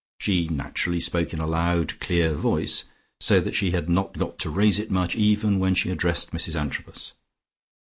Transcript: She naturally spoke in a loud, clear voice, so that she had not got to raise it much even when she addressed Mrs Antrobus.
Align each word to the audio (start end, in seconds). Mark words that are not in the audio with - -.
She 0.19 0.47
naturally 0.47 0.99
spoke 0.99 1.31
in 1.31 1.39
a 1.39 1.45
loud, 1.45 1.99
clear 1.99 2.33
voice, 2.33 2.85
so 3.19 3.39
that 3.39 3.53
she 3.53 3.69
had 3.69 3.87
not 3.87 4.17
got 4.17 4.39
to 4.39 4.49
raise 4.49 4.79
it 4.79 4.89
much 4.89 5.15
even 5.15 5.59
when 5.59 5.75
she 5.75 5.91
addressed 5.91 6.31
Mrs 6.31 6.59
Antrobus. 6.59 7.11